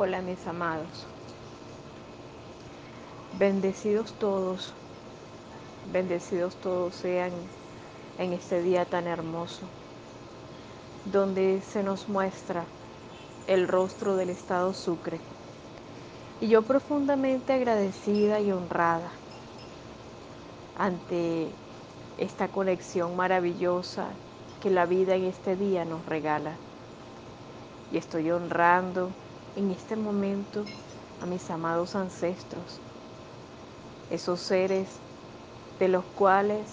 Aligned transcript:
Hola 0.00 0.22
mis 0.22 0.46
amados. 0.46 1.08
Bendecidos 3.36 4.12
todos, 4.12 4.72
bendecidos 5.92 6.54
todos 6.54 6.94
sean 6.94 7.32
en 8.16 8.32
este 8.32 8.62
día 8.62 8.84
tan 8.84 9.08
hermoso, 9.08 9.62
donde 11.04 11.60
se 11.62 11.82
nos 11.82 12.08
muestra 12.08 12.62
el 13.48 13.66
rostro 13.66 14.14
del 14.14 14.30
Estado 14.30 14.72
Sucre. 14.72 15.18
Y 16.40 16.46
yo 16.46 16.62
profundamente 16.62 17.52
agradecida 17.52 18.38
y 18.38 18.52
honrada 18.52 19.10
ante 20.78 21.48
esta 22.18 22.46
conexión 22.46 23.16
maravillosa 23.16 24.06
que 24.62 24.70
la 24.70 24.86
vida 24.86 25.16
en 25.16 25.24
este 25.24 25.56
día 25.56 25.84
nos 25.84 26.06
regala. 26.06 26.52
Y 27.90 27.96
estoy 27.96 28.30
honrando 28.30 29.10
en 29.56 29.70
este 29.70 29.96
momento 29.96 30.64
a 31.20 31.26
mis 31.26 31.50
amados 31.50 31.94
ancestros, 31.94 32.80
esos 34.10 34.40
seres 34.40 34.88
de 35.78 35.88
los 35.88 36.04
cuales 36.16 36.68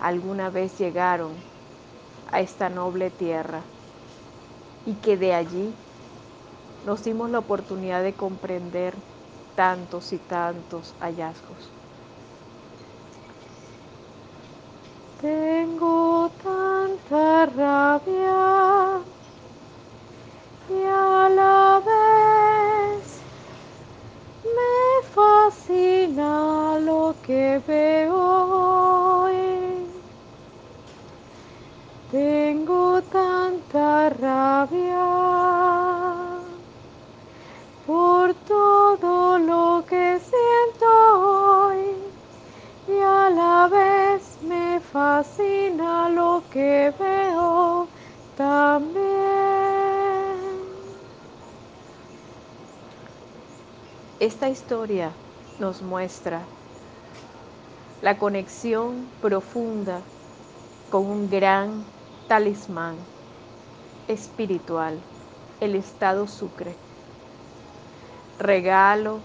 alguna 0.00 0.50
vez 0.50 0.78
llegaron 0.78 1.32
a 2.30 2.40
esta 2.40 2.68
noble 2.68 3.10
tierra 3.10 3.62
y 4.86 4.94
que 4.94 5.16
de 5.16 5.34
allí 5.34 5.74
nos 6.86 7.04
dimos 7.04 7.30
la 7.30 7.40
oportunidad 7.40 8.02
de 8.02 8.14
comprender 8.14 8.94
tantos 9.54 10.12
y 10.12 10.18
tantos 10.18 10.94
hallazgos. 11.00 11.68
Tengo 15.20 16.30
tanta 16.42 17.46
rabia 17.46 19.07
y 20.70 20.84
a 20.84 21.28
la 21.30 21.82
vez 21.88 23.20
me 24.44 25.08
fascina 25.14 26.78
lo 26.80 27.14
que 27.22 27.60
veo. 27.66 28.28
Tengo 32.10 33.02
tanta 33.02 34.08
rabia 34.08 35.87
Esta 54.28 54.50
historia 54.50 55.10
nos 55.58 55.80
muestra 55.80 56.42
la 58.02 58.18
conexión 58.18 59.06
profunda 59.22 60.02
con 60.90 61.06
un 61.06 61.30
gran 61.30 61.82
talismán 62.28 62.96
espiritual, 64.06 64.98
el 65.62 65.74
estado 65.76 66.26
sucre. 66.26 66.74
Regalo 68.38 69.20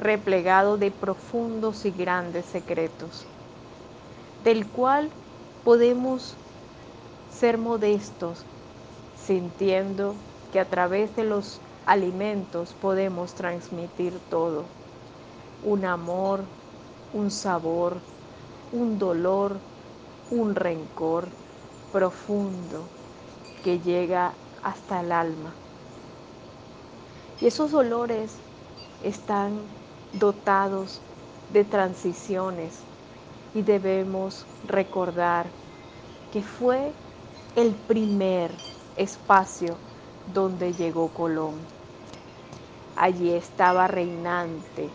replegado 0.00 0.78
de 0.78 0.90
profundos 0.90 1.84
y 1.84 1.90
grandes 1.90 2.46
secretos, 2.46 3.26
del 4.42 4.66
cual 4.68 5.10
podemos 5.64 6.34
ser 7.38 7.58
modestos, 7.58 8.42
sintiendo 9.26 10.14
que 10.50 10.60
a 10.60 10.64
través 10.64 11.14
de 11.14 11.24
los 11.24 11.60
alimentos 11.86 12.74
podemos 12.74 13.32
transmitir 13.34 14.12
todo. 14.28 14.64
Un 15.64 15.84
amor, 15.84 16.40
un 17.14 17.30
sabor, 17.30 17.96
un 18.72 18.98
dolor, 18.98 19.56
un 20.30 20.54
rencor 20.56 21.28
profundo 21.92 22.82
que 23.62 23.78
llega 23.78 24.32
hasta 24.62 25.00
el 25.00 25.12
alma. 25.12 25.52
Y 27.40 27.46
esos 27.46 27.70
dolores 27.70 28.32
están 29.04 29.60
dotados 30.12 31.00
de 31.52 31.64
transiciones 31.64 32.80
y 33.54 33.62
debemos 33.62 34.44
recordar 34.66 35.46
que 36.32 36.42
fue 36.42 36.92
el 37.54 37.74
primer 37.74 38.50
espacio 38.96 39.76
donde 40.34 40.72
llegó 40.72 41.08
Colón. 41.08 41.75
Allí 42.96 43.30
estaba 43.32 43.88
reinante 43.88 44.88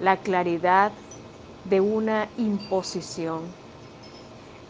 la 0.00 0.16
claridad 0.22 0.92
de 1.62 1.80
una 1.80 2.28
imposición. 2.36 3.42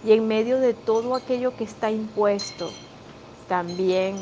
Y 0.04 0.12
en 0.12 0.28
medio 0.28 0.58
de 0.58 0.74
todo 0.74 1.14
aquello 1.14 1.56
que 1.56 1.64
está 1.64 1.90
impuesto, 1.90 2.68
también 3.48 4.16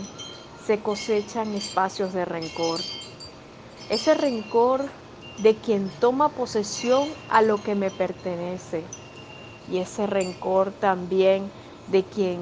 se 0.65 0.81
cosechan 0.81 1.55
espacios 1.55 2.13
de 2.13 2.25
rencor. 2.25 2.79
Ese 3.89 4.15
rencor 4.15 4.85
de 5.43 5.57
quien 5.57 5.91
toma 5.99 6.29
posesión 6.29 7.09
a 7.29 7.43
lo 7.43 7.65
que 7.65 7.75
me 7.75 7.91
pertenece. 7.91 8.85
Y 9.67 9.79
ese 9.79 10.07
rencor 10.07 10.71
también 10.71 11.51
de 11.89 12.05
quien 12.05 12.41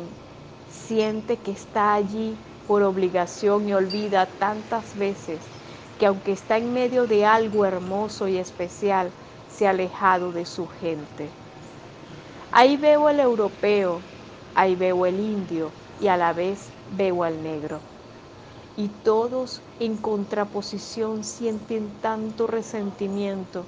siente 0.68 1.38
que 1.38 1.52
está 1.52 1.94
allí 1.94 2.36
por 2.66 2.82
obligación 2.82 3.66
y 3.70 3.72
olvida 3.72 4.26
tantas 4.38 4.94
veces 4.94 5.40
que 5.98 6.06
aunque 6.06 6.32
está 6.32 6.56
en 6.56 6.72
medio 6.72 7.06
de 7.06 7.26
algo 7.26 7.64
hermoso 7.64 8.28
y 8.28 8.38
especial, 8.38 9.10
se 9.48 9.66
ha 9.66 9.70
alejado 9.70 10.32
de 10.32 10.46
su 10.46 10.66
gente. 10.68 11.28
Ahí 12.52 12.76
veo 12.76 13.08
al 13.08 13.20
europeo, 13.20 14.00
ahí 14.54 14.76
veo 14.76 15.06
el 15.06 15.18
indio 15.20 15.70
y 16.00 16.06
a 16.08 16.16
la 16.16 16.32
vez 16.32 16.70
veo 16.86 17.24
al 17.24 17.42
negro. 17.42 17.80
Y 18.76 18.88
todos 18.88 19.60
en 19.80 19.96
contraposición 19.96 21.24
sienten 21.24 22.00
tanto 22.00 22.46
resentimiento. 22.46 23.66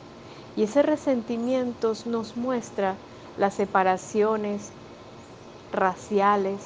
Y 0.55 0.63
ese 0.63 0.83
resentimiento 0.83 1.93
nos 2.07 2.37
muestra 2.37 2.97
las 3.37 3.55
separaciones 3.55 4.73
raciales, 5.73 6.61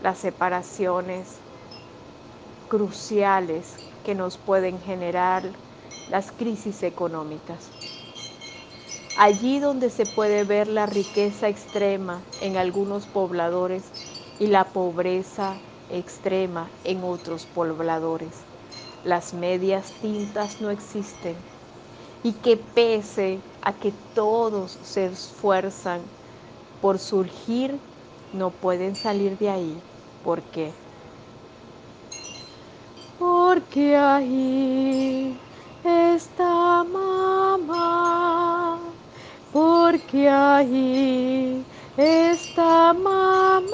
las 0.00 0.18
separaciones 0.18 1.26
cruciales 2.68 3.91
que 4.02 4.14
nos 4.14 4.38
pueden 4.38 4.80
generar 4.80 5.60
las 6.06 6.32
crisis 6.32 6.82
económicas. 6.82 7.76
Allí 9.14 9.60
donde 9.60 9.90
se 9.90 10.06
puede 10.06 10.44
ver 10.44 10.68
la 10.68 10.86
riqueza 10.86 11.48
extrema 11.48 12.28
en 12.40 12.56
algunos 12.56 13.06
pobladores 13.06 13.94
y 14.38 14.46
la 14.48 14.72
pobreza 14.72 15.64
extrema 15.88 16.78
en 16.84 17.04
otros 17.04 17.46
pobladores. 17.46 18.48
Las 19.04 19.34
medias 19.34 19.92
tintas 20.00 20.60
no 20.60 20.70
existen 20.70 21.48
y 22.22 22.40
que 22.40 22.56
pese 22.56 23.46
a 23.60 23.78
que 23.78 23.92
todos 23.92 24.78
se 24.82 25.06
esfuerzan 25.06 26.12
por 26.80 26.98
surgir, 26.98 27.80
no 28.32 28.60
pueden 28.60 28.96
salir 28.96 29.38
de 29.38 29.50
ahí. 29.50 29.84
¿Por 30.22 30.50
qué? 30.50 30.81
Porque 33.52 33.94
ahí 33.94 35.36
está 35.84 36.84
mamá, 36.84 38.78
porque 39.52 40.26
ahí 40.26 41.62
está 41.98 42.94
mamá, 42.94 43.68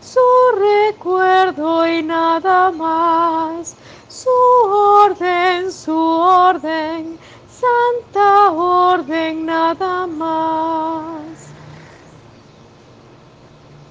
su 0.00 0.18
recuerdo 0.58 1.86
y 1.86 2.02
nada 2.02 2.72
más, 2.72 3.76
su 4.08 4.30
orden, 4.66 5.70
su 5.70 5.96
orden, 5.96 7.20
santa 7.46 8.50
orden, 8.50 9.46
nada 9.46 10.08
más. 10.08 11.54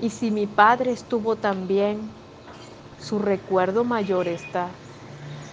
Y 0.01 0.09
si 0.09 0.31
mi 0.31 0.47
padre 0.47 0.91
estuvo 0.91 1.37
también, 1.37 2.09
su 3.01 3.19
recuerdo 3.19 3.83
mayor 3.83 4.27
está. 4.27 4.69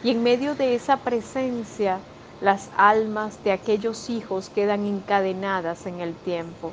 Y 0.02 0.10
en 0.10 0.22
medio 0.22 0.54
de 0.54 0.74
esa 0.74 1.02
presencia, 1.02 2.04
las 2.40 2.70
almas 2.76 3.42
de 3.42 3.52
aquellos 3.52 4.10
hijos 4.10 4.50
quedan 4.50 4.86
encadenadas 4.86 5.86
en 5.86 6.00
el 6.00 6.14
tiempo 6.14 6.72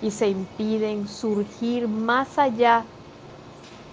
y 0.00 0.10
se 0.10 0.28
impiden 0.28 1.06
surgir 1.06 1.88
más 1.88 2.38
allá 2.38 2.84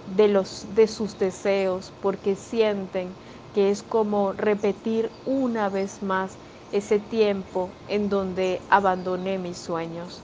de, 0.05 0.27
los, 0.27 0.73
de 0.73 0.87
sus 0.87 1.17
deseos 1.17 1.91
porque 2.01 2.35
sienten 2.35 3.07
que 3.53 3.69
es 3.69 3.83
como 3.83 4.33
repetir 4.33 5.11
una 5.25 5.69
vez 5.69 6.01
más 6.01 6.39
ese 6.71 6.99
tiempo 6.99 7.69
en 7.87 8.09
donde 8.09 8.65
abandoné 8.69 9.37
mis 9.37 9.57
sueños. 9.59 10.23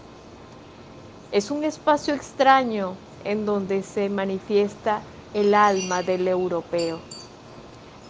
Es 1.32 1.52
un 1.52 1.64
espacio 1.64 2.14
extraño 2.14 2.98
en 3.24 3.46
donde 3.46 3.84
se 3.84 4.10
manifiesta 4.10 5.04
el 5.34 5.54
alma 5.56 6.04
del 6.04 6.28
europeo. 6.28 7.08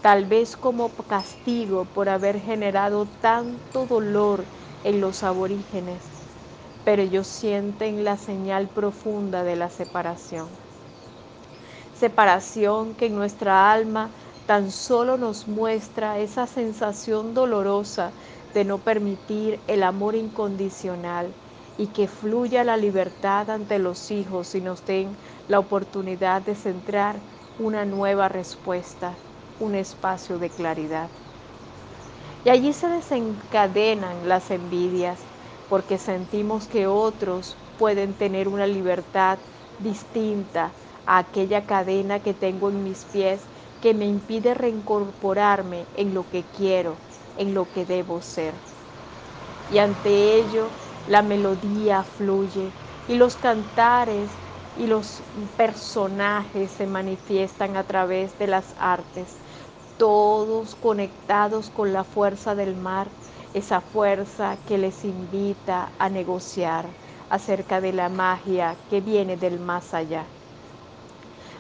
tal 0.01 0.25
vez 0.25 0.57
como 0.57 0.95
castigo 0.95 1.93
por 1.93 2.09
haber 2.09 2.39
generado 2.39 3.07
tanto 3.07 3.85
dolor 3.87 4.49
en 4.83 4.99
los 5.01 5.23
aborígenes, 5.23 6.37
pero 6.83 7.01
ellos 7.01 7.27
sienten 7.27 8.03
la 8.03 8.17
señal 8.17 8.69
profunda 8.71 9.43
de 9.43 9.55
la 9.55 9.69
separación. 9.69 10.59
Separación 11.91 12.95
que 12.95 13.05
en 13.07 13.15
nuestra 13.15 13.71
alma 13.71 14.15
tan 14.45 14.71
solo 14.71 15.17
nos 15.17 15.47
muestra 15.47 16.17
esa 16.19 16.47
sensación 16.47 17.33
dolorosa 17.33 18.15
de 18.53 18.65
no 18.65 18.83
permitir 18.83 19.63
el 19.67 19.83
amor 19.83 20.15
incondicional 20.15 21.35
y 21.79 21.87
que 21.87 22.09
fluya 22.09 22.65
la 22.65 22.75
libertad 22.75 23.49
ante 23.49 23.79
los 23.79 24.11
hijos 24.11 24.53
y 24.53 24.59
nos 24.59 24.83
den 24.83 25.15
la 25.47 25.59
oportunidad 25.59 26.41
de 26.41 26.53
centrar 26.53 27.15
una 27.57 27.85
nueva 27.85 28.27
respuesta, 28.27 29.15
un 29.59 29.75
espacio 29.75 30.39
de 30.39 30.49
claridad. 30.49 31.09
Y 32.43 32.49
allí 32.49 32.73
se 32.73 32.89
desencadenan 32.89 34.27
las 34.27 34.51
envidias 34.51 35.21
porque 35.69 35.97
sentimos 35.97 36.67
que 36.67 36.85
otros 36.85 37.55
pueden 37.77 38.13
tener 38.13 38.49
una 38.49 38.67
libertad 38.67 39.39
distinta 39.77 40.73
a 41.05 41.19
aquella 41.19 41.65
cadena 41.65 42.19
que 42.19 42.33
tengo 42.33 42.67
en 42.67 42.83
mis 42.83 43.05
pies 43.05 43.39
que 43.79 43.93
me 43.93 44.05
impide 44.05 44.53
reincorporarme 44.53 45.85
en 45.93 46.13
lo 46.13 46.27
que 46.29 46.43
quiero, 46.43 46.97
en 47.37 47.53
lo 47.53 47.71
que 47.71 47.85
debo 47.85 48.21
ser. 48.21 48.53
Y 49.69 49.77
ante 49.77 50.35
ello 50.35 50.73
la 51.09 51.23
melodía 51.23 52.03
fluye 52.03 52.71
y 53.07 53.15
los 53.15 53.35
cantares 53.35 54.29
y 54.77 54.85
los 54.85 55.21
personajes 55.57 56.69
se 56.71 56.85
manifiestan 56.85 57.75
a 57.77 57.83
través 57.83 58.37
de 58.37 58.45
las 58.45 58.63
artes, 58.79 59.27
todos 59.97 60.75
conectados 60.75 61.71
con 61.71 61.93
la 61.93 62.03
fuerza 62.03 62.53
del 62.53 62.75
mar, 62.75 63.07
esa 63.55 63.81
fuerza 63.81 64.55
que 64.67 64.77
les 64.77 65.03
invita 65.03 65.89
a 65.97 66.09
negociar 66.09 66.85
acerca 67.31 67.81
de 67.81 67.91
la 67.91 68.09
magia 68.09 68.75
que 68.91 69.01
viene 69.01 69.35
del 69.35 69.59
más 69.59 69.95
allá. 69.95 70.23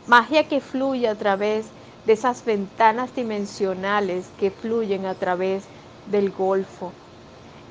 Magia 0.07 0.47
que 0.47 0.61
fluye 0.61 1.07
a 1.07 1.15
través 1.15 1.65
de 2.05 2.13
esas 2.13 2.45
ventanas 2.45 3.15
dimensionales 3.15 4.27
que 4.39 4.51
fluyen 4.51 5.07
a 5.07 5.15
través 5.15 5.63
del 6.11 6.29
Golfo 6.29 6.91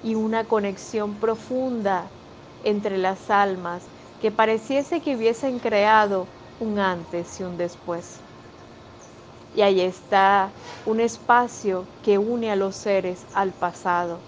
y 0.02 0.14
una 0.14 0.46
conexión 0.48 1.18
profunda 1.20 2.10
entre 2.60 2.98
las 2.98 3.30
almas 3.30 3.90
que 4.18 4.30
pareciese 4.32 5.00
que 5.02 5.16
hubiesen 5.16 5.60
creado 5.60 6.28
un 6.58 6.78
antes 6.78 7.38
y 7.40 7.44
un 7.44 7.56
después. 7.56 8.24
Y 9.52 9.60
ahí 9.62 9.80
está 9.82 10.54
un 10.84 11.00
espacio 11.00 11.90
que 12.02 12.16
une 12.18 12.50
a 12.50 12.56
los 12.56 12.76
seres 12.76 13.26
al 13.32 13.52
pasado 13.52 14.24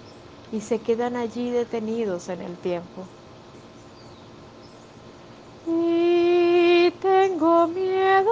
y 0.50 0.60
se 0.60 0.82
quedan 0.82 1.16
allí 1.16 1.50
detenidos 1.50 2.28
en 2.28 2.42
el 2.42 2.58
tiempo. 2.58 3.08
Y 5.66 6.90
tengo 7.00 7.66
miedo 7.68 8.30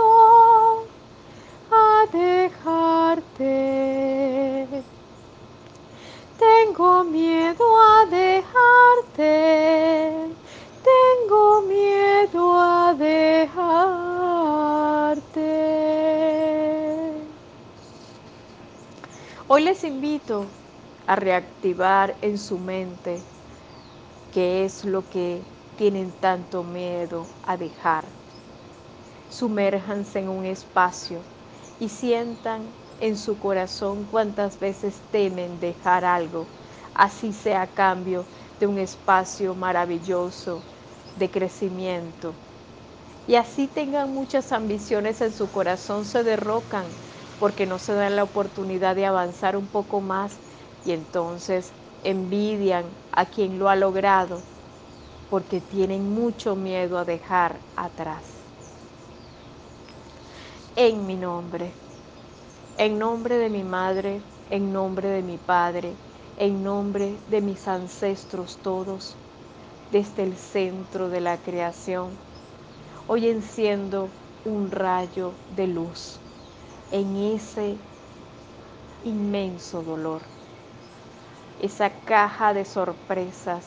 a 1.71 2.07
dejarte. 2.13 3.49
Tengo 6.79 7.03
miedo 7.03 7.65
a 7.77 8.07
dejarte. 8.07 9.27
Tengo 10.85 11.63
miedo 11.63 12.55
a 12.57 12.95
dejarte. 12.95 13.59
Hoy 19.49 19.63
les 19.65 19.83
invito 19.83 20.47
a 21.09 21.17
reactivar 21.17 22.17
en 22.23 22.39
su 22.39 22.61
mente 22.61 23.25
qué 24.33 24.65
es 24.65 24.85
lo 24.85 25.03
que 25.09 25.43
tienen 25.75 26.13
tanto 26.13 26.63
miedo 26.63 27.27
a 27.43 27.57
dejar. 27.57 28.05
Sumérjanse 29.31 30.21
en 30.21 30.29
un 30.29 30.45
espacio 30.45 31.19
y 31.81 31.89
sientan 31.89 32.73
en 33.01 33.17
su 33.17 33.37
corazón 33.41 34.05
cuántas 34.05 34.61
veces 34.61 34.95
temen 35.11 35.59
dejar 35.59 36.05
algo, 36.05 36.47
así 36.99 37.33
sea 37.33 37.63
a 37.63 37.75
cambio 37.75 38.29
de 38.59 38.67
un 38.67 38.79
espacio 38.79 39.55
maravilloso 39.55 40.69
de 41.15 41.31
crecimiento. 41.31 42.37
Y 43.27 43.37
así 43.37 43.69
tengan 43.69 44.13
muchas 44.13 44.53
ambiciones 44.53 45.21
en 45.21 45.33
su 45.33 45.51
corazón, 45.53 46.05
se 46.05 46.25
derrocan 46.25 46.99
porque 47.39 47.67
no 47.67 47.79
se 47.79 47.95
dan 47.95 48.17
la 48.17 48.25
oportunidad 48.25 48.97
de 48.97 49.07
avanzar 49.07 49.57
un 49.57 49.69
poco 49.69 50.01
más 50.01 50.43
y 50.83 50.93
entonces 50.93 51.77
envidian 52.03 52.99
a 53.13 53.31
quien 53.31 53.59
lo 53.61 53.69
ha 53.69 53.77
logrado 53.77 54.47
porque 55.29 55.61
tienen 55.61 56.11
mucho 56.11 56.57
miedo 56.57 56.99
a 56.99 57.05
dejar 57.07 57.65
atrás. 57.77 58.49
En 60.77 61.05
mi 61.07 61.17
nombre, 61.19 61.77
en 62.79 62.99
nombre 62.99 63.37
de 63.39 63.51
mi 63.51 63.63
madre, 63.65 64.25
en 64.47 64.73
nombre 64.73 65.09
de 65.11 65.23
mi 65.23 65.39
padre, 65.39 65.99
en 66.41 66.63
nombre 66.63 67.17
de 67.31 67.41
mis 67.41 67.67
ancestros 67.67 68.59
todos, 68.63 69.17
desde 69.91 70.23
el 70.23 70.37
centro 70.37 71.09
de 71.09 71.21
la 71.21 71.37
creación, 71.37 72.11
hoy 73.09 73.29
enciendo 73.29 74.09
un 74.45 74.71
rayo 74.71 75.33
de 75.57 75.67
luz 75.67 76.21
en 76.93 77.17
ese 77.35 77.77
inmenso 79.05 79.83
dolor, 79.83 80.23
esa 81.61 81.91
caja 81.91 82.55
de 82.55 82.65
sorpresas 82.65 83.65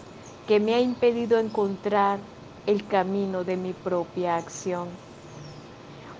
que 0.47 0.61
me 0.61 0.73
ha 0.73 0.79
impedido 0.79 1.39
encontrar 1.39 2.19
el 2.67 2.87
camino 2.87 3.43
de 3.43 3.57
mi 3.57 3.73
propia 3.73 4.37
acción. 4.37 4.87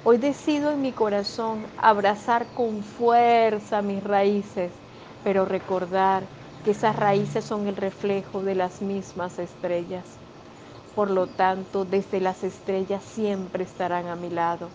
Hoy 0.03 0.18
decido 0.18 0.71
en 0.71 0.81
mi 0.81 0.92
corazón 0.92 1.63
abrazar 1.77 2.45
con 2.56 2.83
fuerza 2.83 3.81
mis 3.81 4.03
raíces, 4.03 4.71
pero 5.24 5.45
recordar 5.45 6.24
que 6.63 6.72
esas 6.72 6.96
raíces 6.96 7.46
son 7.46 7.68
el 7.68 7.75
reflejo 7.75 8.44
de 8.44 8.56
las 8.56 8.81
mismas 8.81 9.40
estrellas. 9.40 10.06
Por 10.96 11.10
lo 11.10 11.28
tanto, 11.28 11.86
desde 11.86 12.19
las 12.19 12.44
estrellas 12.44 13.04
siempre 13.04 13.63
estarán 13.63 14.08
a 14.08 14.16
mi 14.16 14.30
lado. 14.30 14.69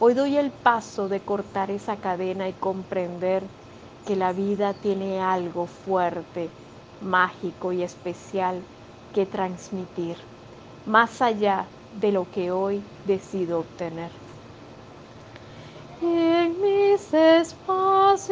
Hoy 0.00 0.14
doy 0.14 0.36
el 0.36 0.50
paso 0.50 1.08
de 1.08 1.20
cortar 1.20 1.70
esa 1.70 1.96
cadena 1.96 2.48
y 2.48 2.52
comprender 2.54 3.42
que 4.06 4.16
la 4.16 4.32
vida 4.32 4.74
tiene 4.74 5.20
algo 5.20 5.66
fuerte, 5.66 6.50
mágico 7.00 7.72
y 7.72 7.82
especial 7.82 8.62
que 9.14 9.26
transmitir, 9.26 10.16
más 10.86 11.22
allá 11.22 11.66
de 12.00 12.12
lo 12.12 12.30
que 12.30 12.50
hoy 12.50 12.82
decido 13.06 13.60
obtener. 13.60 14.10
en 16.02 16.60
mis 16.60 17.14
espacios, 17.14 18.24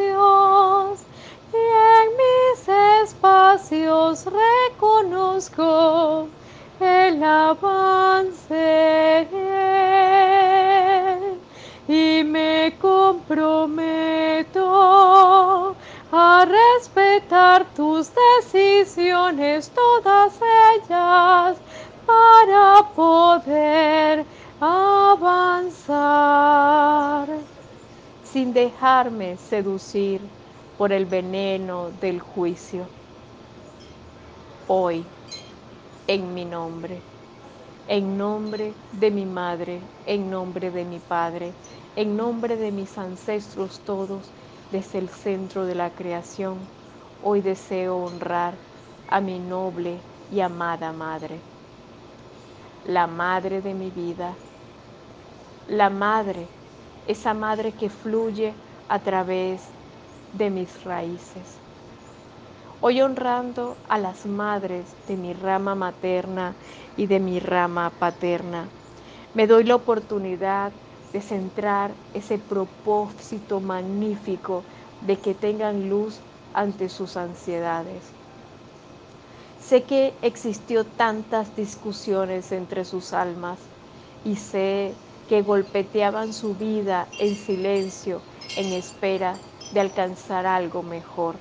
y 1.53 1.57
en 1.57 2.17
mis 2.17 2.67
espacios 3.03 4.25
reconozco 4.25 6.27
el 6.79 7.23
avance 7.23 9.27
y 11.87 12.23
me 12.23 12.75
comprometo 12.81 13.85
a 16.11 16.45
respetar 16.45 17.65
tus 17.75 18.11
decisiones, 18.41 19.69
todas 19.69 20.33
ellas, 20.75 21.57
para 22.05 22.83
poder 22.95 24.25
avanzar. 24.59 25.87
Sin 28.23 28.53
dejarme 28.53 29.37
seducir 29.37 30.21
por 30.77 30.91
el 30.91 31.05
veneno 31.05 31.91
del 31.91 32.19
juicio. 32.19 32.87
Hoy, 34.67 35.05
en 36.07 36.33
mi 36.33 36.45
nombre, 36.45 37.01
en 37.87 38.17
nombre 38.17 38.73
de 38.91 39.11
mi 39.11 39.25
madre, 39.25 39.81
en 40.05 40.29
nombre 40.29 40.71
de 40.71 40.85
mi 40.85 40.99
padre, 40.99 41.53
en 41.95 42.15
nombre 42.15 42.57
de 42.57 42.71
mis 42.71 42.97
ancestros 42.97 43.83
todos, 43.83 44.33
desde 44.71 44.99
el 44.99 45.09
centro 45.09 45.65
de 45.65 45.75
la 45.75 45.91
creación, 45.91 46.57
hoy 47.21 47.41
deseo 47.41 47.97
honrar 47.97 48.53
a 49.07 49.21
mi 49.21 49.39
noble 49.39 49.99
y 50.31 50.39
amada 50.39 50.91
madre, 50.91 51.39
la 52.83 53.07
madre 53.07 53.61
de 53.61 53.73
mi 53.73 53.91
vida, 53.91 54.39
la 55.67 55.89
madre, 55.89 56.47
esa 57.05 57.33
madre 57.33 57.73
que 57.73 57.89
fluye 57.89 58.53
a 58.87 58.99
través 59.03 59.61
de 59.61 59.82
mis 60.33 60.83
raíces. 60.83 61.59
Hoy 62.81 63.01
honrando 63.01 63.77
a 63.87 63.97
las 63.99 64.25
madres 64.25 64.95
de 65.07 65.15
mi 65.15 65.33
rama 65.33 65.75
materna 65.75 66.55
y 66.97 67.05
de 67.05 67.19
mi 67.19 67.39
rama 67.39 67.91
paterna, 67.99 68.67
me 69.33 69.47
doy 69.47 69.63
la 69.63 69.75
oportunidad 69.75 70.73
de 71.13 71.21
centrar 71.21 71.91
ese 72.13 72.39
propósito 72.39 73.59
magnífico 73.61 74.63
de 75.01 75.17
que 75.17 75.35
tengan 75.35 75.87
luz 75.87 76.19
ante 76.53 76.89
sus 76.89 77.15
ansiedades. 77.15 78.03
Sé 79.61 79.83
que 79.83 80.13
existió 80.23 80.83
tantas 80.83 81.55
discusiones 81.55 82.51
entre 82.51 82.85
sus 82.85 83.13
almas 83.13 83.59
y 84.25 84.35
sé 84.35 84.93
que 85.27 85.41
golpeteaban 85.41 86.33
su 86.33 86.55
vida 86.55 87.07
en 87.19 87.35
silencio 87.35 88.19
en 88.57 88.73
espera 88.73 89.39
de 89.73 89.81
alcanzar 89.81 90.45
algo 90.45 90.83
mejor 90.83 91.39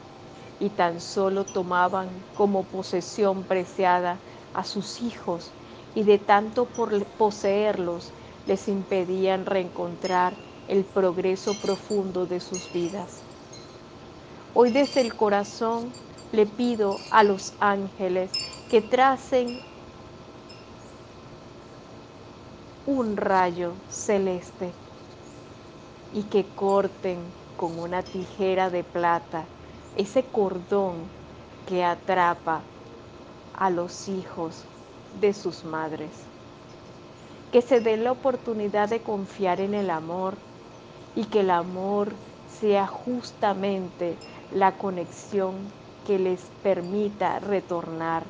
y 0.58 0.70
tan 0.70 1.00
solo 1.00 1.44
tomaban 1.46 2.24
como 2.34 2.64
posesión 2.70 3.46
preciada 3.46 4.22
a 4.54 4.64
sus 4.64 5.02
hijos 5.02 5.54
y 5.94 6.04
de 6.04 6.18
tanto 6.18 6.72
por 6.72 7.06
poseerlos 7.16 8.14
les 8.46 8.68
impedían 8.68 9.44
reencontrar 9.46 10.38
el 10.66 10.84
progreso 10.86 11.60
profundo 11.60 12.26
de 12.26 12.40
sus 12.40 12.70
vidas. 12.72 13.26
Hoy 14.54 14.70
desde 14.70 15.00
el 15.02 15.14
corazón 15.16 15.94
le 16.30 16.46
pido 16.46 17.06
a 17.10 17.24
los 17.24 17.54
ángeles 17.60 18.38
que 18.68 18.80
tracen 18.80 19.60
un 22.86 23.16
rayo 23.16 23.76
celeste 23.88 24.74
y 26.10 26.24
que 26.30 26.54
corten 26.54 27.41
con 27.62 27.78
una 27.78 28.02
tijera 28.02 28.71
de 28.71 28.83
plata 28.83 29.45
ese 29.97 30.25
cordón 30.25 30.97
que 31.69 31.85
atrapa 31.85 32.61
a 33.57 33.71
los 33.71 34.09
hijos 34.09 34.64
de 35.21 35.33
sus 35.33 35.64
madres. 35.64 36.11
Que 37.52 37.62
se 37.62 37.78
den 37.78 38.02
la 38.02 38.11
oportunidad 38.11 38.88
de 38.88 39.00
confiar 39.00 39.61
en 39.61 39.75
el 39.75 39.90
amor 39.90 40.35
y 41.14 41.23
que 41.26 41.42
el 41.42 41.50
amor 41.50 42.09
sea 42.61 42.88
justamente 42.88 44.16
la 44.50 44.73
conexión 44.73 45.54
que 46.04 46.19
les 46.19 46.40
permita 46.64 47.38
retornar 47.38 48.25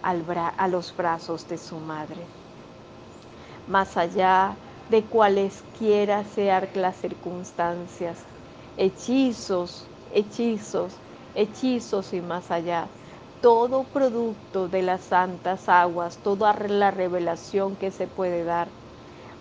a 0.00 0.66
los 0.68 0.96
brazos 0.96 1.46
de 1.46 1.58
su 1.58 1.76
madre. 1.76 2.24
Más 3.68 3.98
allá 3.98 4.56
de 4.88 5.02
cualesquiera 5.02 6.24
sean 6.24 6.68
las 6.72 6.96
circunstancias, 6.96 8.16
hechizos, 8.76 9.90
hechizos, 10.10 11.02
hechizos 11.34 12.12
y 12.12 12.20
más 12.22 12.50
allá, 12.50 12.90
todo 13.40 13.84
producto 13.92 14.68
de 14.68 14.82
las 14.82 15.02
santas 15.04 15.68
aguas, 15.68 16.18
toda 16.22 16.54
la 16.54 16.90
revelación 16.90 17.76
que 17.76 17.90
se 17.90 18.08
puede 18.08 18.44
dar. 18.44 18.68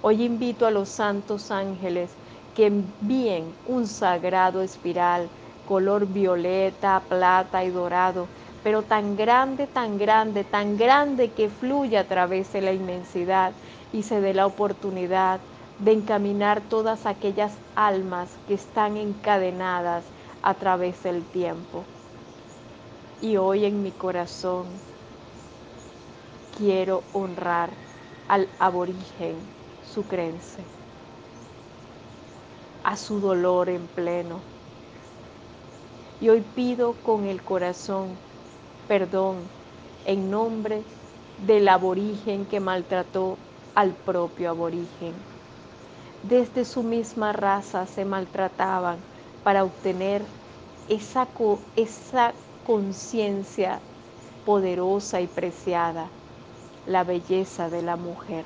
Hoy 0.02 0.24
invito 0.24 0.66
a 0.68 0.72
los 0.72 0.90
santos 0.90 1.52
ángeles 1.52 2.18
que 2.54 2.68
envíen 2.68 3.58
un 3.66 3.88
sagrado 3.88 4.62
espiral 4.62 5.32
color 5.66 6.06
violeta, 6.08 7.08
plata 7.10 7.64
y 7.66 7.72
dorado, 7.72 8.30
pero 8.62 8.84
tan 8.84 9.16
grande, 9.16 9.68
tan 9.68 9.98
grande, 9.98 10.44
tan 10.44 10.78
grande 10.78 11.34
que 11.34 11.50
fluye 11.50 11.98
a 11.98 12.08
través 12.08 12.52
de 12.54 12.62
la 12.62 12.72
inmensidad 12.74 13.58
y 13.92 14.04
se 14.04 14.22
dé 14.22 14.34
la 14.34 14.46
oportunidad 14.46 15.42
de 15.80 15.92
encaminar 15.92 16.62
todas 16.70 17.06
aquellas 17.06 17.58
almas 17.76 18.30
que 18.48 18.54
están 18.54 18.98
encadenadas 18.98 20.04
a 20.42 20.54
través 20.56 21.04
del 21.04 21.24
tiempo. 21.32 21.84
Y 23.22 23.38
hoy 23.38 23.66
en 23.66 23.82
mi 23.82 23.92
corazón 23.92 24.66
quiero 26.58 27.04
honrar 27.14 27.70
al 28.28 28.48
aborigen 28.60 29.36
sucrense, 29.82 30.64
a 32.84 32.96
su 32.98 33.20
dolor 33.20 33.70
en 33.70 33.88
pleno 33.88 34.40
y 36.20 36.30
hoy 36.30 36.42
pido 36.42 36.94
con 37.04 37.26
el 37.26 37.44
corazón 37.44 38.20
perdón 38.88 39.52
en 40.06 40.30
nombre 40.32 40.84
del 41.38 41.68
aborigen 41.68 42.46
que 42.46 42.60
maltrató 42.60 43.38
al 43.76 43.94
propio 43.96 44.50
aborigen. 44.50 45.35
Desde 46.30 46.66
su 46.66 46.82
misma 46.82 47.34
raza 47.34 47.86
se 47.86 48.04
maltrataban 48.04 48.98
para 49.44 49.64
obtener 49.64 50.24
esa, 50.90 51.28
esa 51.76 52.34
conciencia 52.64 53.80
poderosa 54.44 55.22
y 55.22 55.28
preciada, 55.28 56.10
la 56.88 57.04
belleza 57.04 57.70
de 57.70 57.84
la 57.84 57.96
mujer. 57.96 58.44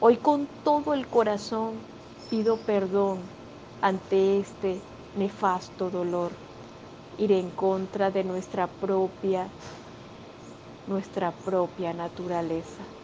Hoy 0.00 0.16
con 0.16 0.48
todo 0.64 0.92
el 0.92 1.06
corazón 1.06 1.74
pido 2.28 2.56
perdón 2.56 3.18
ante 3.80 4.40
este 4.40 4.82
nefasto 5.14 5.88
dolor, 5.88 6.32
ir 7.16 7.30
en 7.30 7.48
contra 7.50 8.10
de 8.10 8.24
nuestra 8.24 8.66
propia, 8.66 9.46
nuestra 10.88 11.30
propia 11.30 11.92
naturaleza. 11.92 12.97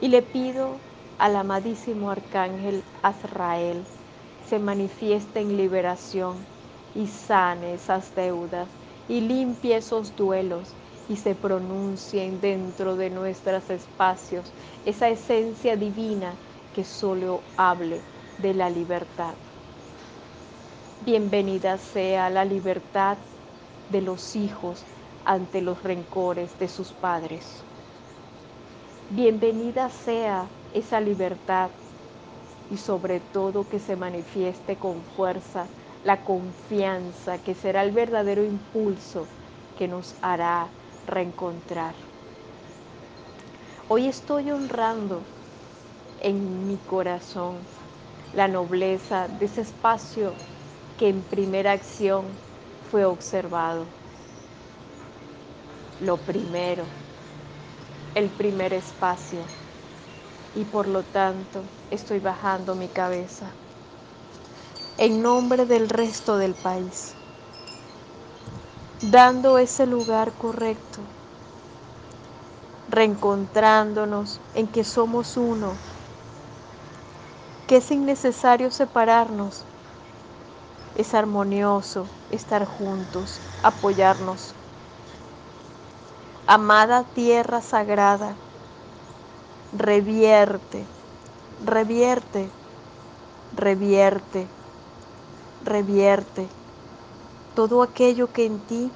Y 0.00 0.08
le 0.08 0.22
pido 0.22 0.80
al 1.18 1.36
amadísimo 1.36 2.10
arcángel 2.10 2.84
Azrael 3.02 3.86
se 4.40 4.58
manifieste 4.58 5.40
en 5.40 5.56
liberación 5.56 6.48
y 6.94 7.06
sane 7.08 7.74
esas 7.74 8.14
deudas 8.14 8.68
y 9.06 9.20
limpie 9.20 9.76
esos 9.76 10.16
duelos 10.16 10.78
y 11.06 11.16
se 11.16 11.34
pronuncien 11.36 12.40
dentro 12.40 12.96
de 12.96 13.10
nuestros 13.10 13.70
espacios 13.70 14.54
esa 14.84 15.08
esencia 15.08 15.76
divina 15.76 16.40
que 16.72 16.84
solo 16.84 17.52
hable 17.56 18.06
de 18.38 18.54
la 18.54 18.70
libertad. 18.70 19.36
Bienvenida 21.00 21.78
sea 21.78 22.30
la 22.30 22.44
libertad 22.44 23.18
de 23.88 24.00
los 24.02 24.34
hijos 24.36 24.86
ante 25.24 25.60
los 25.60 25.82
rencores 25.82 26.56
de 26.58 26.68
sus 26.68 26.94
padres. 26.94 27.69
Bienvenida 29.12 29.90
sea 29.90 30.46
esa 30.72 31.00
libertad 31.00 31.70
y 32.70 32.76
sobre 32.76 33.18
todo 33.18 33.68
que 33.68 33.80
se 33.80 33.96
manifieste 33.96 34.76
con 34.76 35.02
fuerza 35.16 35.66
la 36.04 36.22
confianza 36.24 37.36
que 37.38 37.56
será 37.56 37.82
el 37.82 37.90
verdadero 37.90 38.44
impulso 38.44 39.26
que 39.76 39.88
nos 39.88 40.14
hará 40.22 40.68
reencontrar. 41.08 41.92
Hoy 43.88 44.06
estoy 44.06 44.48
honrando 44.52 45.20
en 46.22 46.68
mi 46.68 46.76
corazón 46.76 47.56
la 48.36 48.46
nobleza 48.46 49.26
de 49.26 49.46
ese 49.46 49.62
espacio 49.62 50.34
que 51.00 51.08
en 51.08 51.20
primera 51.22 51.72
acción 51.72 52.26
fue 52.92 53.04
observado. 53.04 53.86
Lo 56.00 56.16
primero, 56.16 56.84
el 58.14 58.30
primer 58.30 58.72
espacio, 58.72 59.46
y 60.54 60.64
por 60.66 60.88
lo 60.88 61.04
tanto 61.04 61.64
estoy 61.90 62.20
bajando 62.20 62.74
mi 62.74 62.88
cabeza 62.88 63.54
en 64.98 65.22
nombre 65.22 65.64
del 65.66 65.88
resto 65.88 66.36
del 66.36 66.54
país, 66.54 67.16
dando 69.00 69.58
ese 69.58 69.86
lugar 69.86 70.34
correcto, 70.36 71.02
reencontrándonos 72.88 74.40
en 74.54 74.66
que 74.72 74.84
somos 74.84 75.36
uno 75.36 75.78
que 77.66 77.76
es 77.76 77.90
innecesario 77.92 78.70
separarnos. 78.70 79.64
Es 80.96 81.14
armonioso 81.14 82.10
estar 82.30 82.66
juntos, 82.66 83.40
apoyarnos. 83.62 84.59
Amada 86.52 87.04
tierra 87.04 87.60
sagrada, 87.60 88.34
revierte, 89.78 90.84
revierte, 91.64 92.48
revierte, 93.56 94.48
revierte 95.64 96.48
todo 97.54 97.84
aquello 97.84 98.32
que 98.32 98.46
en 98.46 98.58
ti 98.66 98.90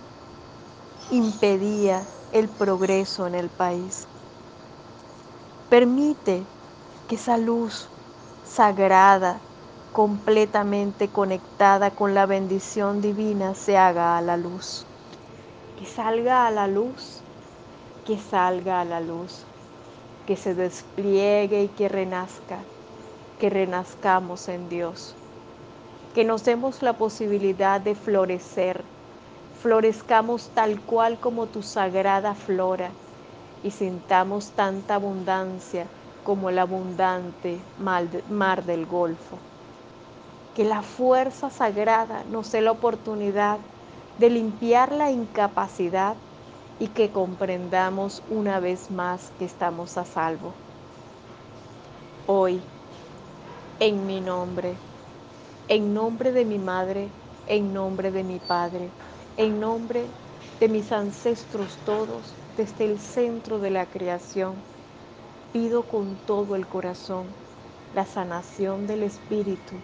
impedía 1.12 2.02
el 2.32 2.48
progreso 2.48 3.28
en 3.28 3.36
el 3.36 3.48
país. 3.48 4.08
Permite 5.70 6.42
que 7.08 7.14
esa 7.14 7.38
luz 7.38 7.86
sagrada, 8.44 9.38
completamente 9.92 11.06
conectada 11.06 11.92
con 11.92 12.14
la 12.14 12.26
bendición 12.26 13.00
divina, 13.00 13.54
se 13.54 13.78
haga 13.78 14.18
a 14.18 14.22
la 14.22 14.36
luz. 14.36 14.84
Que 15.78 15.86
salga 15.86 16.48
a 16.48 16.50
la 16.50 16.66
luz, 16.66 17.23
que 18.04 18.18
salga 18.18 18.80
a 18.80 18.84
la 18.84 19.00
luz, 19.00 19.46
que 20.26 20.36
se 20.36 20.54
despliegue 20.54 21.64
y 21.64 21.68
que 21.68 21.88
renazca, 21.88 22.58
que 23.40 23.50
renazcamos 23.50 24.48
en 24.48 24.68
Dios. 24.68 25.14
Que 26.14 26.24
nos 26.24 26.44
demos 26.44 26.82
la 26.82 26.92
posibilidad 26.92 27.80
de 27.80 27.94
florecer, 27.94 28.84
florezcamos 29.62 30.50
tal 30.54 30.80
cual 30.82 31.18
como 31.18 31.46
tu 31.46 31.62
sagrada 31.62 32.34
flora 32.34 32.90
y 33.62 33.70
sintamos 33.70 34.50
tanta 34.52 34.96
abundancia 34.96 35.86
como 36.22 36.50
el 36.50 36.58
abundante 36.58 37.58
mar 37.76 38.64
del 38.64 38.86
Golfo. 38.86 39.38
Que 40.54 40.64
la 40.64 40.82
fuerza 40.82 41.50
sagrada 41.50 42.22
nos 42.30 42.52
dé 42.52 42.60
la 42.60 42.72
oportunidad 42.72 43.58
de 44.18 44.30
limpiar 44.30 44.92
la 44.92 45.10
incapacidad 45.10 46.16
y 46.78 46.88
que 46.88 47.10
comprendamos 47.10 48.22
una 48.30 48.60
vez 48.60 48.90
más 48.90 49.30
que 49.38 49.44
estamos 49.44 49.96
a 49.96 50.04
salvo. 50.04 50.52
Hoy, 52.26 52.60
en 53.80 54.06
mi 54.06 54.20
nombre, 54.20 54.74
en 55.68 55.94
nombre 55.94 56.32
de 56.32 56.44
mi 56.44 56.58
madre, 56.58 57.08
en 57.46 57.72
nombre 57.72 58.10
de 58.10 58.24
mi 58.24 58.38
padre, 58.38 58.90
en 59.36 59.60
nombre 59.60 60.04
de 60.60 60.68
mis 60.68 60.92
ancestros 60.92 61.76
todos, 61.84 62.22
desde 62.56 62.84
el 62.84 62.98
centro 62.98 63.58
de 63.58 63.70
la 63.70 63.86
creación, 63.86 64.54
pido 65.52 65.82
con 65.82 66.16
todo 66.26 66.56
el 66.56 66.66
corazón 66.66 67.26
la 67.94 68.04
sanación 68.04 68.86
del 68.86 69.02
espíritu 69.04 69.74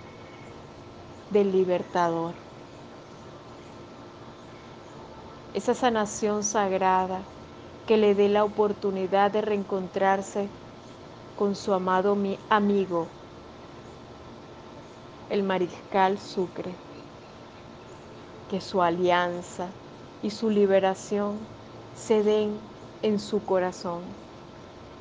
del 1.31 1.53
libertador. 1.53 2.50
Esa 5.53 5.75
sanación 5.75 6.45
sagrada 6.45 7.25
que 7.85 7.97
le 7.97 8.15
dé 8.15 8.29
la 8.29 8.45
oportunidad 8.45 9.33
de 9.33 9.41
reencontrarse 9.41 10.49
con 11.35 11.57
su 11.57 11.73
amado 11.75 12.17
amigo, 12.49 13.07
el 15.29 15.43
mariscal 15.43 16.19
Sucre, 16.19 16.77
que 18.49 18.61
su 18.61 18.81
alianza 18.81 19.67
y 20.23 20.31
su 20.31 20.51
liberación 20.51 21.39
se 21.95 22.23
den 22.23 22.61
en 23.03 23.19
su 23.19 23.45
corazón 23.45 24.03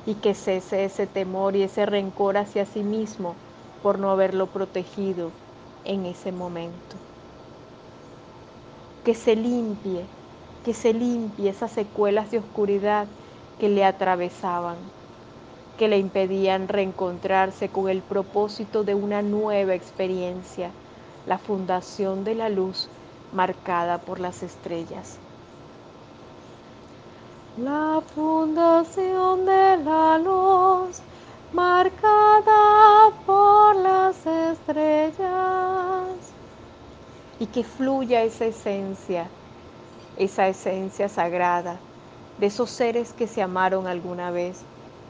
y 0.04 0.14
que 0.16 0.34
cese 0.34 0.84
ese 0.84 1.06
temor 1.06 1.54
y 1.54 1.62
ese 1.62 1.86
rencor 1.86 2.36
hacia 2.38 2.66
sí 2.66 2.82
mismo 2.82 3.36
por 3.82 3.98
no 4.00 4.10
haberlo 4.10 4.46
protegido 4.46 5.30
en 5.84 6.06
ese 6.06 6.32
momento. 6.32 6.96
Que 9.04 9.14
se 9.14 9.36
limpie, 9.36 10.19
que 10.64 10.74
se 10.74 10.92
limpie 10.92 11.50
esas 11.50 11.72
secuelas 11.72 12.30
de 12.30 12.38
oscuridad 12.38 13.06
que 13.58 13.68
le 13.68 13.84
atravesaban, 13.84 14.76
que 15.78 15.88
le 15.88 15.98
impedían 15.98 16.68
reencontrarse 16.68 17.68
con 17.68 17.88
el 17.88 18.02
propósito 18.02 18.84
de 18.84 18.94
una 18.94 19.22
nueva 19.22 19.74
experiencia, 19.74 20.70
la 21.26 21.38
fundación 21.38 22.24
de 22.24 22.34
la 22.34 22.48
luz 22.48 22.88
marcada 23.32 23.98
por 23.98 24.20
las 24.20 24.42
estrellas. 24.42 25.18
La 27.58 28.02
fundación 28.14 29.44
de 29.44 29.76
la 29.84 30.18
luz 30.18 31.00
marcada 31.52 33.10
por 33.26 33.76
las 33.76 34.16
estrellas. 34.26 35.30
Y 37.38 37.46
que 37.46 37.64
fluya 37.64 38.22
esa 38.22 38.44
esencia, 38.46 39.28
esa 40.20 40.48
esencia 40.48 41.08
sagrada 41.08 41.80
de 42.38 42.48
esos 42.48 42.68
seres 42.68 43.14
que 43.14 43.26
se 43.26 43.40
amaron 43.40 43.86
alguna 43.86 44.30
vez 44.30 44.60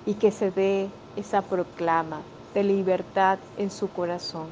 y 0.06 0.14
que 0.14 0.30
se 0.30 0.52
dé 0.52 0.88
esa 1.16 1.42
proclama 1.42 2.22
de 2.54 2.62
libertad 2.62 3.40
en 3.58 3.72
su 3.72 3.88
corazón. 3.88 4.46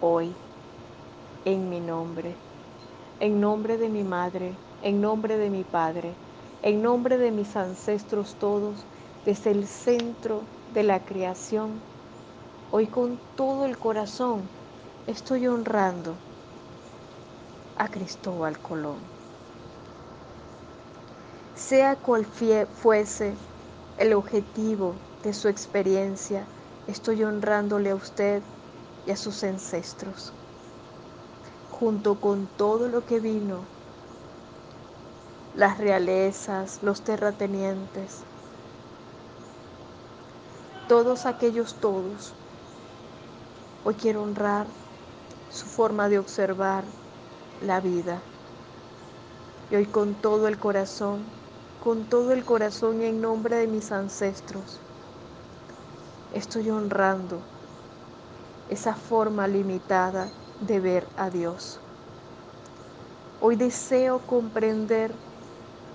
Hoy, 0.00 0.32
en 1.44 1.68
mi 1.68 1.80
nombre, 1.80 2.36
en 3.18 3.40
nombre 3.40 3.76
de 3.76 3.88
mi 3.88 4.04
madre, 4.04 4.52
en 4.82 5.00
nombre 5.00 5.36
de 5.36 5.50
mi 5.50 5.64
padre, 5.64 6.12
en 6.62 6.80
nombre 6.80 7.18
de 7.18 7.32
mis 7.32 7.56
ancestros 7.56 8.36
todos, 8.36 8.76
desde 9.24 9.50
el 9.50 9.66
centro 9.66 10.42
de 10.72 10.84
la 10.84 11.00
creación, 11.00 11.80
hoy 12.70 12.86
con 12.86 13.18
todo 13.34 13.64
el 13.64 13.76
corazón 13.76 14.42
estoy 15.08 15.48
honrando 15.48 16.14
a 17.76 17.88
Cristóbal 17.88 18.58
Colón. 18.60 19.15
Sea 21.56 21.96
cual 21.96 22.26
fuese 22.26 23.34
el 23.98 24.12
objetivo 24.12 24.94
de 25.24 25.32
su 25.32 25.48
experiencia, 25.48 26.44
estoy 26.86 27.24
honrándole 27.24 27.90
a 27.90 27.94
usted 27.94 28.42
y 29.06 29.10
a 29.10 29.16
sus 29.16 29.42
ancestros, 29.42 30.32
junto 31.72 32.20
con 32.20 32.46
todo 32.58 32.88
lo 32.88 33.06
que 33.06 33.20
vino 33.20 33.60
las 35.56 35.78
realezas, 35.78 36.82
los 36.82 37.00
terratenientes, 37.00 38.20
todos 40.88 41.24
aquellos 41.24 41.74
todos. 41.80 42.34
Hoy 43.86 43.94
quiero 43.94 44.22
honrar 44.22 44.66
su 45.50 45.64
forma 45.66 46.10
de 46.10 46.18
observar 46.18 46.84
la 47.62 47.80
vida. 47.80 48.20
Y 49.70 49.76
hoy 49.76 49.86
con 49.86 50.14
todo 50.14 50.46
el 50.48 50.58
corazón, 50.58 51.35
con 51.86 52.02
todo 52.06 52.32
el 52.32 52.44
corazón 52.44 53.00
y 53.00 53.04
en 53.04 53.20
nombre 53.20 53.58
de 53.58 53.68
mis 53.68 53.92
ancestros, 53.92 54.80
estoy 56.34 56.68
honrando 56.68 57.38
esa 58.72 58.92
forma 58.96 59.46
limitada 59.46 60.26
de 60.66 60.80
ver 60.80 61.06
a 61.16 61.30
Dios. 61.30 61.78
Hoy 63.40 63.54
deseo 63.54 64.18
comprender 64.26 65.12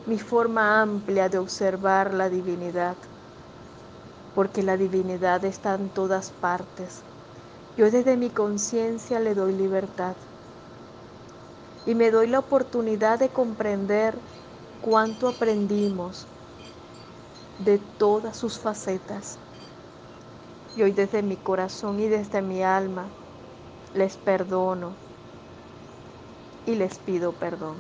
mi 0.08 0.18
forma 0.18 0.82
amplia 0.82 1.28
de 1.28 1.40
observar 1.40 2.14
la 2.14 2.30
divinidad, 2.30 2.96
porque 4.34 4.64
la 4.64 4.78
divinidad 4.78 5.44
está 5.44 5.76
en 5.76 5.90
todas 5.90 6.32
partes. 6.40 7.02
Yo 7.76 7.92
desde 7.92 8.16
mi 8.16 8.30
conciencia 8.30 9.20
le 9.20 9.36
doy 9.36 9.52
libertad 9.58 10.16
y 11.86 11.96
me 11.96 12.12
doy 12.12 12.28
la 12.28 12.40
oportunidad 12.40 13.20
de 13.20 13.28
comprender 13.28 14.16
cuánto 14.82 15.28
aprendimos 15.28 16.26
de 17.64 17.78
todas 17.78 18.36
sus 18.36 18.60
facetas. 18.60 19.38
Y 20.76 20.84
hoy 20.84 20.92
desde 20.92 21.22
mi 21.22 21.36
corazón 21.38 22.00
y 22.00 22.08
desde 22.08 22.42
mi 22.42 22.64
alma 22.64 23.10
les 23.94 24.18
perdono 24.18 24.96
y 26.66 26.76
les 26.76 26.98
pido 27.00 27.32
perdón. 27.34 27.76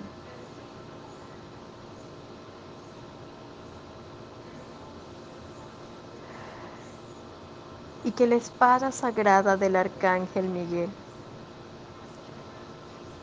y 8.04 8.12
que 8.14 8.26
la 8.28 8.36
espada 8.36 8.92
sagrada 8.92 9.58
del 9.58 9.76
arcángel 9.76 10.50
Miguel 10.50 10.90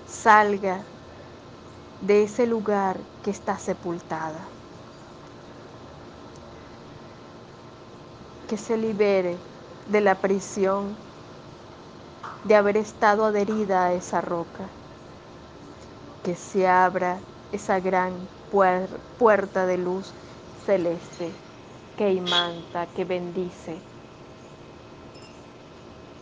salga 0.07 0.85
de 2.01 2.23
ese 2.23 2.47
lugar 2.47 2.97
que 3.23 3.31
está 3.31 3.59
sepultada. 3.59 4.41
Que 8.49 8.57
se 8.57 8.77
libere 8.77 9.37
de 9.89 10.01
la 10.01 10.15
prisión 10.15 10.97
de 12.45 12.55
haber 12.55 12.77
estado 12.77 13.25
adherida 13.25 13.87
a 13.87 13.93
esa 13.93 14.21
roca. 14.21 14.65
Que 16.25 16.35
se 16.35 16.69
abra 16.69 17.19
esa 17.53 17.81
gran 17.81 18.13
puerta 18.51 19.67
de 19.67 19.79
luz 19.79 20.13
celeste 20.65 21.33
que 21.97 22.13
imanta, 22.13 22.87
que 22.87 23.05
bendice 23.05 23.77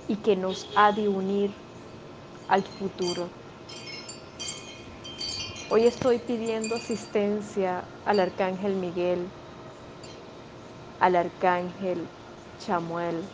y 0.09 0.17
que 0.17 0.35
nos 0.35 0.67
ha 0.75 0.91
de 0.93 1.09
unir 1.09 1.51
al 2.49 2.62
futuro. 2.62 3.29
Hoy 5.69 5.85
estoy 5.85 6.21
pidiendo 6.21 6.77
asistencia 6.77 7.83
al 8.05 8.21
arcángel 8.21 8.77
Miguel, 8.77 9.19
al 11.01 11.17
arcángel 11.17 12.07
Chamuel, 12.61 13.29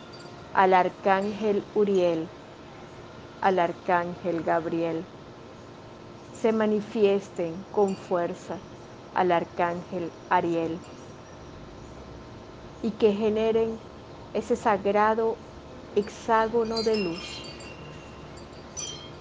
al 0.55 0.73
arcángel 0.73 1.63
Uriel, 1.75 2.27
al 3.39 3.59
arcángel 3.59 4.41
Gabriel. 4.41 5.05
Se 6.41 6.51
manifiesten 6.51 7.53
con 7.71 7.95
fuerza 7.95 8.57
al 9.13 9.31
arcángel 9.31 10.11
Ariel 10.31 10.79
y 12.81 12.89
que 12.89 13.13
generen 13.13 13.77
ese 14.33 14.55
sagrado 14.55 15.35
hexágono 15.95 16.81
de 16.81 16.97
luz. 16.97 17.43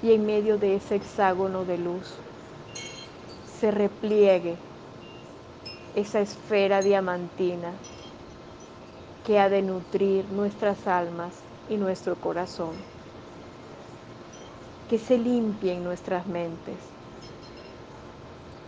Y 0.02 0.14
en 0.14 0.24
medio 0.24 0.56
de 0.56 0.76
ese 0.76 0.96
hexágono 0.96 1.66
de 1.66 1.76
luz 1.76 2.06
se 3.62 3.70
repliegue 3.70 4.56
esa 5.94 6.18
esfera 6.18 6.82
diamantina 6.82 7.70
que 9.24 9.38
ha 9.38 9.48
de 9.48 9.62
nutrir 9.62 10.24
nuestras 10.32 10.88
almas 10.88 11.32
y 11.68 11.76
nuestro 11.76 12.16
corazón. 12.16 12.72
Que 14.90 14.98
se 14.98 15.16
limpien 15.16 15.84
nuestras 15.84 16.26
mentes, 16.26 16.74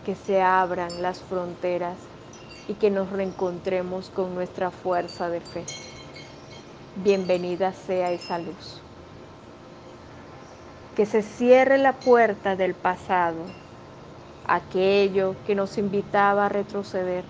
que 0.05 0.15
se 0.15 0.41
abran 0.41 1.01
las 1.01 1.19
fronteras 1.19 1.97
y 2.69 2.75
que 2.75 2.89
nos 2.89 3.11
reencontremos 3.11 4.09
con 4.11 4.33
nuestra 4.33 4.71
fuerza 4.71 5.27
de 5.27 5.41
fe. 5.41 5.65
bienvenida 7.03 7.73
sea 7.73 8.11
esa 8.11 8.39
luz. 8.39 8.79
Que 10.95 11.05
se 11.05 11.21
cierre 11.21 11.79
la 11.79 11.91
puerta 11.91 12.55
del 12.55 12.75
pasado, 12.75 13.64
aquello 14.47 15.35
que 15.45 15.55
nos 15.55 15.77
invitaba 15.77 16.45
a 16.45 16.49
retroceder 16.49 17.23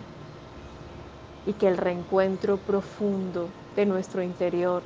y 1.45 1.53
que 1.53 1.67
el 1.67 1.77
reencuentro 1.77 2.57
profundo 2.57 3.49
de 3.75 3.85
nuestro 3.85 4.21
interior 4.23 4.81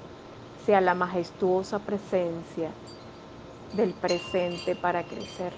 sea 0.65 0.82
la 0.82 0.94
majestuosa 0.94 1.80
presencia 1.80 2.72
del 3.74 3.94
presente 3.94 4.76
para 4.76 5.04
crecer. 5.04 5.54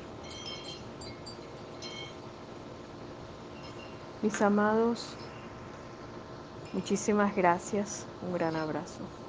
Mis 4.21 4.39
amados, 4.41 5.17
muchísimas 6.73 7.35
gracias. 7.35 8.05
Un 8.21 8.33
gran 8.33 8.55
abrazo. 8.55 9.20